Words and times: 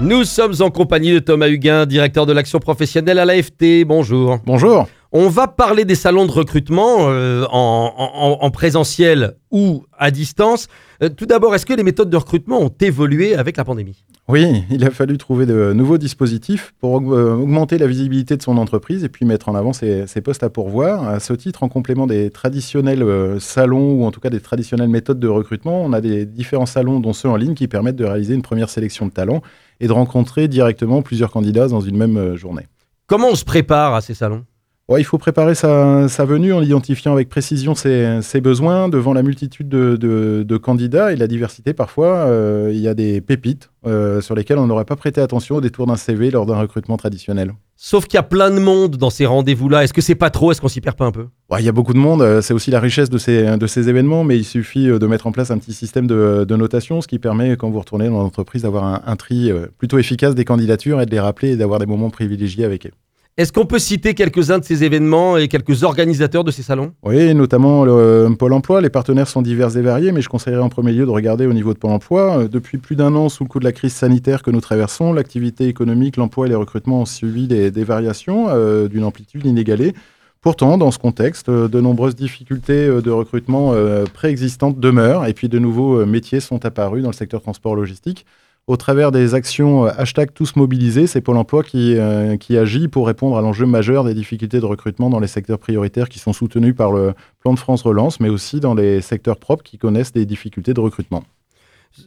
Nous 0.00 0.22
sommes 0.22 0.54
en 0.60 0.70
compagnie 0.70 1.12
de 1.12 1.18
Thomas 1.18 1.48
Huguin, 1.48 1.84
directeur 1.84 2.24
de 2.24 2.32
l'action 2.32 2.60
professionnelle 2.60 3.18
à 3.18 3.24
l'AFT. 3.24 3.84
Bonjour. 3.84 4.38
Bonjour. 4.46 4.86
On 5.10 5.30
va 5.30 5.46
parler 5.48 5.86
des 5.86 5.94
salons 5.94 6.26
de 6.26 6.30
recrutement 6.30 7.08
euh, 7.08 7.46
en, 7.50 7.94
en- 7.96 8.44
en 8.44 8.50
présentiel 8.50 9.36
ou 9.50 9.84
à 9.96 10.10
distance. 10.10 10.68
Euh, 11.02 11.08
tout 11.08 11.24
d'abord, 11.24 11.54
est-ce 11.54 11.64
que 11.64 11.72
les 11.72 11.82
méthodes 11.82 12.10
de 12.10 12.16
recrutement 12.18 12.60
ont 12.60 12.70
évolué 12.82 13.34
avec 13.34 13.56
la 13.56 13.64
pandémie? 13.64 14.04
Oui, 14.28 14.64
il 14.70 14.84
a 14.84 14.90
fallu 14.90 15.16
trouver 15.16 15.46
de 15.46 15.72
nouveaux 15.72 15.96
dispositifs 15.96 16.74
pour 16.78 16.98
euh, 17.14 17.32
augmenter 17.32 17.78
la 17.78 17.86
visibilité 17.86 18.36
de 18.36 18.42
son 18.42 18.58
entreprise 18.58 19.02
et 19.02 19.08
puis 19.08 19.24
mettre 19.24 19.48
en 19.48 19.54
avant 19.54 19.72
ses, 19.72 20.06
ses 20.06 20.20
postes 20.20 20.42
à 20.42 20.50
pourvoir. 20.50 21.08
À 21.08 21.20
ce 21.20 21.32
titre, 21.32 21.62
en 21.62 21.70
complément 21.70 22.06
des 22.06 22.28
traditionnels 22.28 23.02
euh, 23.02 23.40
salons 23.40 23.92
ou 23.94 24.04
en 24.04 24.10
tout 24.10 24.20
cas 24.20 24.28
des 24.28 24.40
traditionnelles 24.40 24.90
méthodes 24.90 25.20
de 25.20 25.28
recrutement, 25.28 25.80
on 25.82 25.94
a 25.94 26.02
des 26.02 26.26
différents 26.26 26.66
salons, 26.66 27.00
dont 27.00 27.14
ceux 27.14 27.30
en 27.30 27.36
ligne, 27.36 27.54
qui 27.54 27.66
permettent 27.66 27.96
de 27.96 28.04
réaliser 28.04 28.34
une 28.34 28.42
première 28.42 28.68
sélection 28.68 29.06
de 29.06 29.12
talents 29.12 29.40
et 29.80 29.86
de 29.86 29.92
rencontrer 29.92 30.48
directement 30.48 31.00
plusieurs 31.00 31.30
candidats 31.30 31.68
dans 31.68 31.80
une 31.80 31.96
même 31.96 32.36
journée. 32.36 32.66
Comment 33.06 33.28
on 33.32 33.36
se 33.36 33.46
prépare 33.46 33.94
à 33.94 34.02
ces 34.02 34.12
salons? 34.12 34.44
Ouais, 34.88 35.02
il 35.02 35.04
faut 35.04 35.18
préparer 35.18 35.54
sa, 35.54 36.08
sa 36.08 36.24
venue 36.24 36.54
en 36.54 36.62
identifiant 36.62 37.12
avec 37.12 37.28
précision 37.28 37.74
ses, 37.74 38.20
ses 38.22 38.40
besoins 38.40 38.88
devant 38.88 39.12
la 39.12 39.22
multitude 39.22 39.68
de, 39.68 39.96
de- 39.96 40.44
de 40.48 40.56
candidats 40.56 41.12
et 41.12 41.16
la 41.16 41.26
diversité. 41.26 41.74
Parfois, 41.74 42.20
euh, 42.26 42.70
il 42.72 42.80
y 42.80 42.88
a 42.88 42.94
des 42.94 43.20
pépites 43.20 43.68
euh, 43.86 44.22
sur 44.22 44.34
lesquelles 44.34 44.56
on 44.56 44.66
n'aurait 44.66 44.86
pas 44.86 44.96
prêté 44.96 45.20
attention 45.20 45.56
au 45.56 45.60
détour 45.60 45.86
d'un 45.86 45.96
CV 45.96 46.30
lors 46.30 46.46
d'un 46.46 46.58
recrutement 46.58 46.96
traditionnel. 46.96 47.52
Sauf 47.76 48.06
qu'il 48.06 48.14
y 48.16 48.18
a 48.18 48.22
plein 48.22 48.50
de 48.50 48.60
monde 48.60 48.96
dans 48.96 49.10
ces 49.10 49.26
rendez-vous-là. 49.26 49.84
Est-ce 49.84 49.92
que 49.92 50.00
c'est 50.00 50.14
pas 50.14 50.30
trop? 50.30 50.52
Est-ce 50.52 50.62
qu'on 50.62 50.68
s'y 50.68 50.80
perd 50.80 50.96
pas 50.96 51.04
un 51.04 51.12
peu? 51.12 51.26
Ouais, 51.50 51.60
il 51.60 51.66
y 51.66 51.68
a 51.68 51.72
beaucoup 51.72 51.92
de 51.92 51.98
monde, 51.98 52.22
euh, 52.22 52.40
c'est 52.40 52.54
aussi 52.54 52.70
la 52.70 52.80
richesse 52.80 53.10
de 53.10 53.18
ces, 53.18 53.58
de 53.58 53.66
ces 53.66 53.90
événements, 53.90 54.24
mais 54.24 54.38
il 54.38 54.44
suffit 54.44 54.86
de 54.86 55.06
mettre 55.06 55.26
en 55.26 55.32
place 55.32 55.50
un 55.50 55.58
petit 55.58 55.74
système 55.74 56.06
de, 56.06 56.46
notation, 56.56 57.02
ce 57.02 57.08
qui 57.08 57.18
permet, 57.18 57.58
quand 57.58 57.68
vous 57.68 57.78
retournez 57.80 58.08
dans 58.08 58.22
l'entreprise, 58.22 58.62
d'avoir 58.62 58.84
un, 58.84 59.02
un 59.04 59.16
tri 59.16 59.52
plutôt 59.76 59.98
efficace 59.98 60.34
des 60.34 60.46
candidatures 60.46 61.02
et 61.02 61.04
de 61.04 61.10
les 61.10 61.20
rappeler 61.20 61.50
et 61.50 61.56
d'avoir 61.56 61.78
des 61.78 61.86
moments 61.86 62.08
privilégiés 62.08 62.64
avec 62.64 62.86
eux. 62.86 62.92
Est-ce 63.38 63.52
qu'on 63.52 63.66
peut 63.66 63.78
citer 63.78 64.14
quelques-uns 64.14 64.58
de 64.58 64.64
ces 64.64 64.82
événements 64.82 65.36
et 65.36 65.46
quelques 65.46 65.84
organisateurs 65.84 66.42
de 66.42 66.50
ces 66.50 66.64
salons? 66.64 66.92
Oui, 67.04 67.32
notamment 67.36 67.84
euh, 67.86 68.28
Pôle 68.30 68.52
emploi. 68.52 68.80
Les 68.80 68.90
partenaires 68.90 69.28
sont 69.28 69.42
divers 69.42 69.76
et 69.76 69.80
variés, 69.80 70.10
mais 70.10 70.22
je 70.22 70.28
conseillerais 70.28 70.60
en 70.60 70.68
premier 70.68 70.90
lieu 70.90 71.06
de 71.06 71.10
regarder 71.10 71.46
au 71.46 71.52
niveau 71.52 71.72
de 71.72 71.78
Pôle 71.78 71.92
emploi. 71.92 72.38
Euh, 72.40 72.48
Depuis 72.48 72.78
plus 72.78 72.96
d'un 72.96 73.14
an, 73.14 73.28
sous 73.28 73.44
le 73.44 73.48
coup 73.48 73.60
de 73.60 73.64
la 73.64 73.70
crise 73.70 73.92
sanitaire 73.92 74.42
que 74.42 74.50
nous 74.50 74.60
traversons, 74.60 75.12
l'activité 75.12 75.68
économique, 75.68 76.16
l'emploi 76.16 76.46
et 76.46 76.48
les 76.48 76.56
recrutements 76.56 77.02
ont 77.02 77.06
suivi 77.06 77.46
des, 77.46 77.70
variations 77.84 78.48
euh, 78.48 78.88
d'une 78.88 79.04
amplitude 79.04 79.46
inégalée. 79.46 79.94
Pourtant, 80.40 80.76
dans 80.76 80.90
ce 80.90 80.98
contexte, 80.98 81.48
de 81.48 81.80
nombreuses 81.80 82.16
difficultés 82.16 82.88
de 82.88 83.10
recrutement 83.10 83.74
préexistantes 84.14 84.78
demeurent 84.78 85.26
et 85.26 85.32
puis 85.32 85.48
de 85.48 85.58
nouveaux 85.58 86.06
métiers 86.06 86.38
sont 86.38 86.64
apparus 86.64 87.02
dans 87.02 87.10
le 87.10 87.14
secteur 87.14 87.42
transport 87.42 87.74
logistique. 87.74 88.24
Au 88.68 88.76
travers 88.76 89.12
des 89.12 89.34
actions 89.34 89.86
euh, 89.86 89.90
hashtag 89.96 90.28
tous 90.34 90.54
mobilisés, 90.54 91.06
c'est 91.06 91.22
Pôle 91.22 91.38
emploi 91.38 91.62
qui, 91.62 91.96
euh, 91.96 92.36
qui 92.36 92.58
agit 92.58 92.86
pour 92.86 93.06
répondre 93.06 93.38
à 93.38 93.40
l'enjeu 93.40 93.64
majeur 93.64 94.04
des 94.04 94.12
difficultés 94.12 94.60
de 94.60 94.66
recrutement 94.66 95.08
dans 95.08 95.20
les 95.20 95.26
secteurs 95.26 95.58
prioritaires 95.58 96.10
qui 96.10 96.18
sont 96.18 96.34
soutenus 96.34 96.76
par 96.76 96.92
le 96.92 97.14
plan 97.40 97.54
de 97.54 97.58
France 97.58 97.80
Relance, 97.80 98.20
mais 98.20 98.28
aussi 98.28 98.60
dans 98.60 98.74
les 98.74 99.00
secteurs 99.00 99.38
propres 99.38 99.62
qui 99.62 99.78
connaissent 99.78 100.12
des 100.12 100.26
difficultés 100.26 100.74
de 100.74 100.80
recrutement. 100.80 101.24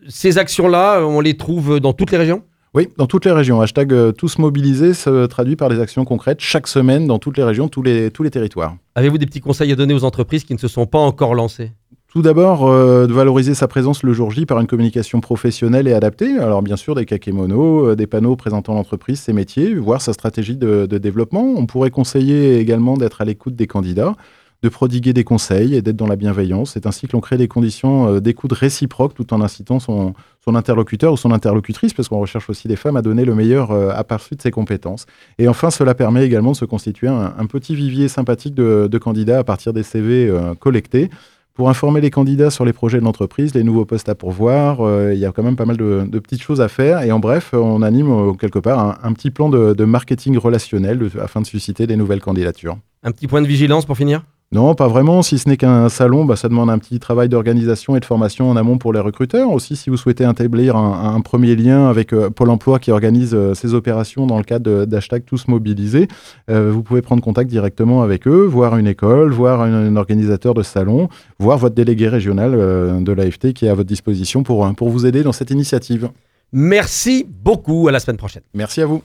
Ces 0.07 0.37
actions-là, 0.37 1.03
on 1.03 1.19
les 1.19 1.35
trouve 1.35 1.79
dans 1.79 1.93
toutes 1.93 2.11
les 2.11 2.19
régions? 2.19 2.43
Oui, 2.75 2.89
dans 2.95 3.07
toutes 3.07 3.25
les 3.25 3.31
régions. 3.31 3.59
Hashtag 3.59 3.91
euh, 3.91 4.11
tous 4.11 4.37
mobilisés 4.37 4.93
se 4.93 5.25
traduit 5.25 5.55
par 5.55 5.67
des 5.67 5.79
actions 5.79 6.05
concrètes 6.05 6.41
chaque 6.41 6.67
semaine 6.67 7.07
dans 7.07 7.17
toutes 7.17 7.37
les 7.37 7.43
régions, 7.43 7.69
tous 7.69 7.81
les, 7.81 8.11
tous 8.11 8.21
les 8.21 8.29
territoires. 8.29 8.75
Avez-vous 8.93 9.17
des 9.17 9.25
petits 9.25 9.41
conseils 9.41 9.71
à 9.71 9.75
donner 9.75 9.95
aux 9.95 10.03
entreprises 10.03 10.43
qui 10.43 10.53
ne 10.53 10.59
se 10.59 10.67
sont 10.67 10.85
pas 10.85 10.99
encore 10.99 11.33
lancées? 11.33 11.71
Tout 12.11 12.21
d'abord, 12.21 12.67
euh, 12.67 13.07
de 13.07 13.13
valoriser 13.13 13.53
sa 13.53 13.69
présence 13.69 14.03
le 14.03 14.11
jour 14.11 14.31
J 14.31 14.45
par 14.45 14.59
une 14.59 14.67
communication 14.67 15.21
professionnelle 15.21 15.87
et 15.87 15.93
adaptée. 15.93 16.37
Alors 16.39 16.61
bien 16.61 16.75
sûr, 16.75 16.93
des 16.93 17.05
kakémonos, 17.05 17.85
euh, 17.85 17.95
des 17.95 18.05
panneaux 18.05 18.35
présentant 18.35 18.73
l'entreprise, 18.73 19.21
ses 19.21 19.31
métiers, 19.31 19.75
voir 19.75 20.01
sa 20.01 20.11
stratégie 20.11 20.57
de, 20.57 20.85
développement. 20.85 21.53
On 21.55 21.65
pourrait 21.65 21.89
conseiller 21.89 22.57
également 22.57 22.97
d'être 22.97 23.21
à 23.21 23.23
l'écoute 23.23 23.55
des 23.55 23.65
candidats, 23.65 24.17
de 24.61 24.67
prodiguer 24.67 25.13
des 25.13 25.23
conseils 25.23 25.73
et 25.73 25.81
d'être 25.81 25.95
dans 25.95 26.05
la 26.05 26.17
bienveillance. 26.17 26.71
C'est 26.73 26.85
ainsi 26.85 27.07
que 27.07 27.13
l'on 27.13 27.21
crée 27.21 27.37
des 27.37 27.47
conditions 27.47 28.15
euh, 28.15 28.19
d'écoute 28.19 28.51
réciproque 28.51 29.13
tout 29.13 29.33
en 29.33 29.39
incitant 29.39 29.79
son, 29.79 30.13
interlocuteur 30.47 31.13
ou 31.13 31.17
son 31.17 31.31
interlocutrice, 31.31 31.93
parce 31.93 32.09
qu'on 32.09 32.19
recherche 32.19 32.49
aussi 32.49 32.67
des 32.67 32.75
femmes 32.75 32.97
à 32.97 33.01
donner 33.01 33.23
le 33.23 33.35
meilleur 33.35 33.71
euh, 33.71 33.89
aperçu 33.95 34.35
de 34.35 34.41
ses 34.41 34.51
compétences. 34.51 35.05
Et 35.39 35.47
enfin, 35.47 35.71
cela 35.71 35.95
permet 35.95 36.25
également 36.25 36.51
de 36.51 36.57
se 36.57 36.65
constituer 36.65 37.07
un, 37.07 37.45
petit 37.45 37.73
vivier 37.73 38.09
sympathique 38.09 38.53
de, 38.53 38.89
de 38.91 38.97
candidats 38.97 39.39
à 39.39 39.43
partir 39.45 39.71
des 39.71 39.83
CV 39.83 40.27
euh, 40.27 40.55
collectés 40.55 41.09
pour 41.53 41.69
informer 41.69 42.01
les 42.01 42.09
candidats 42.09 42.49
sur 42.49 42.65
les 42.65 42.73
projets 42.73 42.99
de 42.99 43.03
l'entreprise, 43.03 43.53
les 43.53 43.63
nouveaux 43.63 43.85
postes 43.85 44.09
à 44.09 44.15
pourvoir. 44.15 44.81
euh, 44.81 45.13
il 45.13 45.19
y 45.19 45.25
a 45.25 45.31
quand 45.31 45.43
même 45.43 45.55
pas 45.55 45.65
mal 45.65 45.77
de, 45.77 46.19
petites 46.19 46.41
choses 46.41 46.61
à 46.61 46.67
faire. 46.67 47.01
Et 47.03 47.11
en 47.11 47.19
bref, 47.19 47.53
on 47.53 47.81
anime 47.81 48.11
euh, 48.11 48.33
quelque 48.33 48.59
part 48.59 48.99
un, 49.03 49.13
petit 49.13 49.31
plan 49.31 49.49
de, 49.49 49.73
de 49.73 49.85
marketing 49.85 50.37
relationnel 50.37 51.09
afin 51.21 51.41
de 51.41 51.45
susciter 51.45 51.87
des 51.87 51.95
nouvelles 51.95 52.21
candidatures. 52.21 52.77
Un 53.03 53.11
petit 53.11 53.27
point 53.27 53.41
de 53.41 53.47
vigilance 53.47 53.85
pour 53.85 53.97
finir? 53.97 54.23
Non, 54.53 54.75
pas 54.75 54.89
vraiment. 54.89 55.21
Si 55.21 55.37
ce 55.37 55.47
n'est 55.47 55.55
qu'un 55.55 55.87
salon, 55.87 56.25
bah, 56.25 56.35
ça 56.35 56.49
demande 56.49 56.69
un 56.69 56.77
petit 56.77 56.99
travail 56.99 57.29
d'organisation 57.29 57.95
et 57.95 58.01
de 58.01 58.05
formation 58.05 58.49
en 58.49 58.57
amont 58.57 58.77
pour 58.77 58.91
les 58.91 58.99
recruteurs. 58.99 59.49
Aussi, 59.49 59.77
si 59.77 59.89
vous 59.89 59.95
souhaitez 59.95 60.25
établir 60.29 60.75
un, 60.75 61.15
un 61.15 61.21
premier 61.21 61.55
lien 61.55 61.87
avec 61.87 62.11
euh, 62.11 62.29
Pôle 62.29 62.49
emploi 62.49 62.77
qui 62.79 62.91
organise 62.91 63.33
euh, 63.33 63.53
ces 63.53 63.73
opérations 63.73 64.27
dans 64.27 64.37
le 64.37 64.43
cadre 64.43 64.69
de- 64.69 64.83
d'hashtag 64.83 65.23
tous 65.25 65.47
mobilisés, 65.47 66.09
euh, 66.49 66.69
vous 66.69 66.83
pouvez 66.83 67.01
prendre 67.01 67.23
contact 67.23 67.49
directement 67.49 68.01
avec 68.03 68.27
eux, 68.27 68.43
voir 68.45 68.75
une 68.75 68.87
école, 68.87 69.31
voir 69.31 69.61
un, 69.61 69.71
un 69.73 69.95
organisateur 69.95 70.53
de 70.53 70.63
salon, 70.63 71.07
voir 71.39 71.57
votre 71.57 71.75
délégué 71.75 72.09
régional 72.09 72.51
euh, 72.53 72.99
de 72.99 73.11
l'AFT 73.13 73.53
qui 73.53 73.67
est 73.67 73.69
à 73.69 73.73
votre 73.73 73.87
disposition 73.87 74.43
pour, 74.43 74.69
pour 74.75 74.89
vous 74.89 75.05
aider 75.05 75.23
dans 75.23 75.31
cette 75.31 75.51
initiative. 75.51 76.09
Merci 76.51 77.25
beaucoup, 77.25 77.87
à 77.87 77.93
la 77.93 78.01
semaine 78.01 78.17
prochaine. 78.17 78.43
Merci 78.53 78.81
à 78.81 78.85
vous. 78.85 79.01